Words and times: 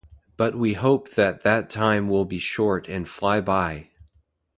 But 0.35 0.55
we 0.57 0.73
hope 0.73 1.11
that 1.11 1.43
that 1.43 1.69
time 1.69 2.09
will 2.09 2.25
be 2.25 2.39
short 2.39 2.87
and 2.87 3.07
fly 3.07 3.39
by! 3.39 3.89